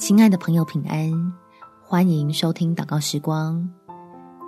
[0.00, 1.12] 亲爱的朋友，平安！
[1.84, 3.68] 欢迎收听祷告时光，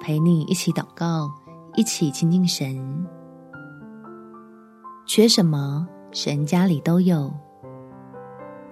[0.00, 1.30] 陪你一起祷告，
[1.76, 3.06] 一起亲近神。
[5.06, 7.30] 缺什么，神家里都有。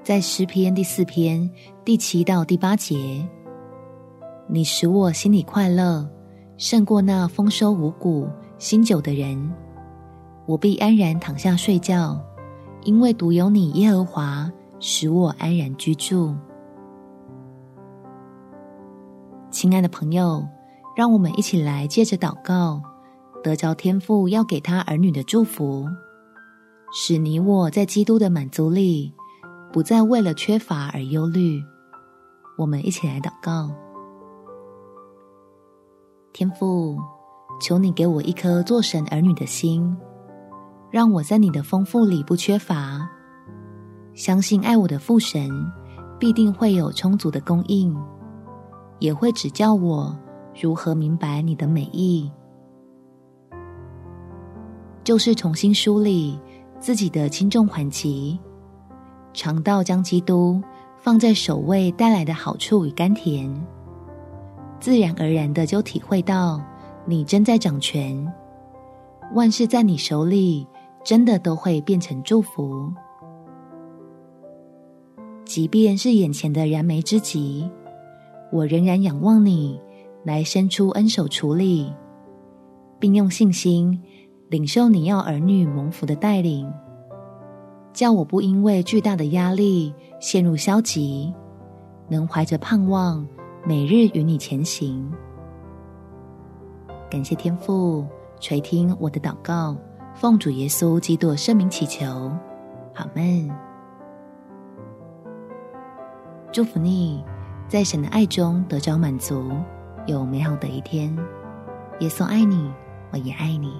[0.02, 1.48] 在诗篇第四篇
[1.84, 3.28] 第七到第八节，
[4.48, 6.08] 你使我心里快乐，
[6.56, 8.26] 胜过那丰收五谷、
[8.56, 9.52] 新酒的人。
[10.46, 12.18] 我必安然躺下睡觉，
[12.84, 16.34] 因为独有你耶和华使我安然居住。
[19.50, 20.46] 亲爱的朋友，
[20.94, 22.80] 让我们一起来借着祷告，
[23.42, 25.88] 得着天父要给他儿女的祝福，
[26.92, 29.12] 使你我在基督的满足里，
[29.72, 31.60] 不再为了缺乏而忧虑。
[32.56, 33.70] 我们一起来祷告：
[36.32, 36.96] 天父，
[37.60, 39.96] 求你给我一颗做神儿女的心。
[40.92, 43.08] 让我在你的丰富里不缺乏，
[44.14, 45.50] 相信爱我的父神
[46.18, 47.96] 必定会有充足的供应，
[49.00, 50.16] 也会指教我
[50.60, 52.30] 如何明白你的美意，
[55.02, 56.38] 就是重新梳理
[56.78, 58.38] 自己的轻重缓急，
[59.32, 60.62] 尝到将基督
[60.96, 63.52] 放在首位带来的好处与甘甜，
[64.78, 66.62] 自然而然的就体会到
[67.04, 68.32] 你真在掌权，
[69.34, 70.64] 万事在你手里。
[71.02, 72.92] 真的都会变成祝福，
[75.46, 77.70] 即便是眼前的燃眉之急，
[78.52, 79.80] 我仍然仰望你
[80.24, 81.92] 来伸出恩手处理，
[82.98, 84.02] 并用信心
[84.48, 86.70] 领受你要儿女蒙福的带领，
[87.92, 91.32] 叫我不因为巨大的压力陷入消极，
[92.08, 93.26] 能怀着盼望，
[93.64, 95.10] 每日与你前行。
[97.08, 98.06] 感谢天父
[98.38, 99.76] 垂听我的祷告。
[100.12, 102.04] 奉主耶稣基督圣名祈求，
[102.94, 103.48] 阿们。
[106.52, 107.24] 祝福你，
[107.70, 109.48] 在神的爱中得着满足，
[110.04, 111.16] 有美好的一天。
[112.00, 112.68] 耶稣爱你，
[113.12, 113.72] 我也爱你。